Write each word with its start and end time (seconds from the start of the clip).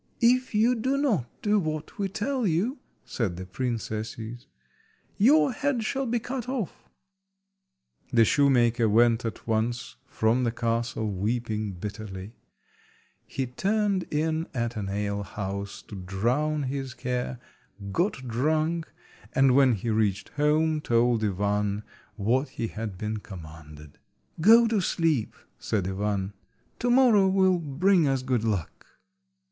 "If 0.21 0.55
you 0.55 0.73
do 0.73 0.97
not 0.97 1.27
do 1.43 1.59
what 1.59 1.99
we 1.99 2.09
tell 2.09 2.47
you," 2.47 2.79
said 3.05 3.37
the 3.37 3.45
princesses, 3.45 4.47
"your 5.19 5.51
head 5.51 5.83
shall 5.83 6.07
be 6.07 6.17
cut 6.17 6.49
off." 6.49 6.89
The 8.11 8.25
shoemaker 8.25 8.89
went 8.89 9.25
at 9.25 9.45
once 9.45 9.97
from 10.07 10.43
the 10.43 10.51
castle, 10.51 11.07
weeping 11.07 11.73
bitterly. 11.73 12.31
He 13.27 13.45
turned 13.45 14.05
in 14.09 14.47
at 14.55 14.75
an 14.75 14.89
alehouse 14.89 15.83
to 15.83 15.93
drown 15.95 16.63
his 16.63 16.95
care, 16.95 17.37
got 17.91 18.27
drunk, 18.27 18.91
and 19.33 19.53
when 19.53 19.73
he 19.73 19.91
reached 19.91 20.29
home 20.29 20.81
told 20.81 21.23
Ivan 21.23 21.83
what 22.15 22.49
he 22.49 22.69
had 22.69 22.97
been 22.97 23.17
commanded. 23.17 23.99
"Go 24.41 24.65
to 24.67 24.81
sleep," 24.81 25.35
said 25.59 25.87
Ivan; 25.87 26.33
"to 26.79 26.89
morrow 26.89 27.27
will 27.27 27.59
bring 27.59 28.07
us 28.07 28.23
good 28.23 28.43
luck." 28.43 28.87